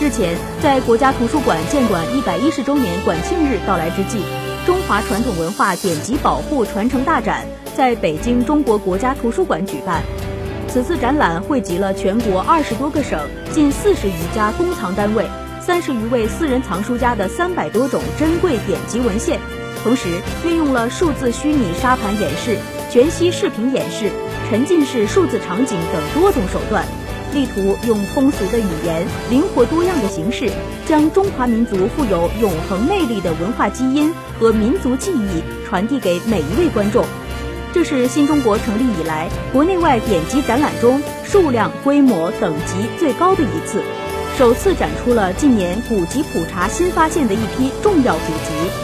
[0.00, 4.22] 日前，在国家图书馆建馆一百一十周年馆庆日到来之际，
[4.64, 7.44] 中华传统文化典籍保护传承大展
[7.76, 10.00] 在北京中国国家图书馆举办。
[10.68, 13.18] 此次展览汇集了全国二十多个省、
[13.50, 15.26] 近四十余家公藏单位、
[15.60, 19.40] 三十余位私人藏书家的三百多种珍贵典籍文献，
[19.82, 20.08] 同时
[20.46, 22.56] 运用了数字虚拟沙盘演示、
[22.88, 24.12] 全息视频演示、
[24.48, 26.84] 沉浸式数字场景等多种手段。
[27.32, 30.50] 力图用通俗的语言、灵活多样的形式，
[30.86, 37.04] 将中华民族富有永恒魅力的文化基因和民族记忆传递给每一位观众。
[37.72, 43.82] 这是新中国成立以来国内外典籍展览中数量、规模、等级最高的一次，
[44.38, 48.78] 首次展出了近年古籍普查新发现的一批重要古籍。